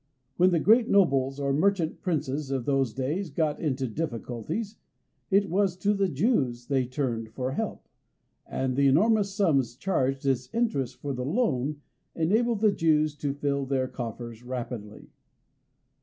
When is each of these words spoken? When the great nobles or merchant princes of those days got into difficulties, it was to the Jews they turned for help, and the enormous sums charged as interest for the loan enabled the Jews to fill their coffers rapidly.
When 0.37 0.49
the 0.49 0.59
great 0.59 0.89
nobles 0.89 1.39
or 1.39 1.53
merchant 1.53 2.01
princes 2.01 2.49
of 2.49 2.65
those 2.65 2.91
days 2.91 3.29
got 3.29 3.59
into 3.59 3.85
difficulties, 3.87 4.77
it 5.29 5.47
was 5.47 5.77
to 5.77 5.93
the 5.93 6.09
Jews 6.09 6.65
they 6.65 6.87
turned 6.87 7.29
for 7.35 7.51
help, 7.51 7.87
and 8.47 8.75
the 8.75 8.87
enormous 8.87 9.31
sums 9.31 9.75
charged 9.75 10.25
as 10.25 10.49
interest 10.55 10.95
for 10.97 11.13
the 11.13 11.23
loan 11.23 11.81
enabled 12.15 12.61
the 12.61 12.71
Jews 12.71 13.13
to 13.17 13.35
fill 13.35 13.67
their 13.67 13.87
coffers 13.87 14.41
rapidly. 14.41 15.11